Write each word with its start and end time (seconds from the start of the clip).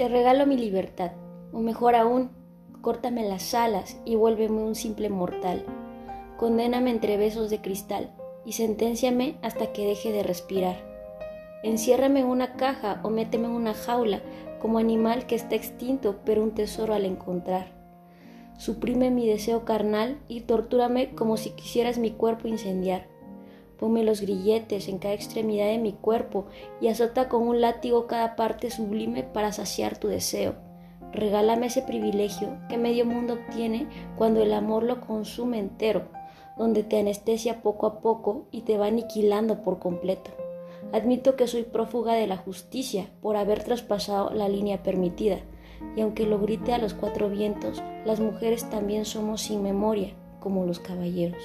Te 0.00 0.08
regalo 0.08 0.46
mi 0.46 0.56
libertad, 0.56 1.12
o 1.52 1.60
mejor 1.60 1.94
aún, 1.94 2.30
córtame 2.80 3.28
las 3.28 3.52
alas 3.52 4.00
y 4.06 4.16
vuélveme 4.16 4.62
un 4.62 4.74
simple 4.74 5.10
mortal. 5.10 5.62
Condéname 6.38 6.88
entre 6.88 7.18
besos 7.18 7.50
de 7.50 7.60
cristal 7.60 8.10
y 8.46 8.52
senténciame 8.52 9.36
hasta 9.42 9.74
que 9.74 9.84
deje 9.84 10.10
de 10.10 10.22
respirar. 10.22 10.76
Enciérrame 11.62 12.20
en 12.20 12.28
una 12.28 12.54
caja 12.54 13.02
o 13.02 13.10
méteme 13.10 13.44
en 13.44 13.52
una 13.52 13.74
jaula 13.74 14.22
como 14.58 14.78
animal 14.78 15.26
que 15.26 15.34
está 15.34 15.54
extinto 15.54 16.20
pero 16.24 16.42
un 16.42 16.52
tesoro 16.52 16.94
al 16.94 17.04
encontrar. 17.04 17.66
Suprime 18.56 19.10
mi 19.10 19.28
deseo 19.28 19.66
carnal 19.66 20.18
y 20.28 20.40
tortúrame 20.40 21.14
como 21.14 21.36
si 21.36 21.50
quisieras 21.50 21.98
mi 21.98 22.12
cuerpo 22.12 22.48
incendiar. 22.48 23.06
Ponme 23.80 24.04
los 24.04 24.20
grilletes 24.20 24.88
en 24.88 24.98
cada 24.98 25.14
extremidad 25.14 25.64
de 25.68 25.78
mi 25.78 25.94
cuerpo 25.94 26.44
y 26.82 26.88
azota 26.88 27.30
con 27.30 27.48
un 27.48 27.62
látigo 27.62 28.06
cada 28.06 28.36
parte 28.36 28.70
sublime 28.70 29.22
para 29.22 29.52
saciar 29.52 29.96
tu 29.96 30.08
deseo. 30.08 30.56
Regálame 31.14 31.66
ese 31.66 31.80
privilegio 31.80 32.58
que 32.68 32.76
medio 32.76 33.06
mundo 33.06 33.34
obtiene 33.34 33.88
cuando 34.18 34.42
el 34.42 34.52
amor 34.52 34.82
lo 34.82 35.00
consume 35.00 35.58
entero, 35.58 36.08
donde 36.58 36.82
te 36.82 37.00
anestesia 37.00 37.62
poco 37.62 37.86
a 37.86 38.00
poco 38.00 38.48
y 38.50 38.60
te 38.60 38.76
va 38.76 38.88
aniquilando 38.88 39.62
por 39.62 39.78
completo. 39.78 40.30
Admito 40.92 41.34
que 41.36 41.46
soy 41.46 41.62
prófuga 41.62 42.12
de 42.12 42.26
la 42.26 42.36
justicia 42.36 43.06
por 43.22 43.36
haber 43.36 43.64
traspasado 43.64 44.28
la 44.30 44.50
línea 44.50 44.82
permitida, 44.82 45.38
y 45.96 46.02
aunque 46.02 46.26
lo 46.26 46.38
grite 46.38 46.74
a 46.74 46.78
los 46.78 46.92
cuatro 46.92 47.30
vientos, 47.30 47.82
las 48.04 48.20
mujeres 48.20 48.68
también 48.68 49.06
somos 49.06 49.40
sin 49.40 49.62
memoria, 49.62 50.12
como 50.38 50.66
los 50.66 50.80
caballeros. 50.80 51.42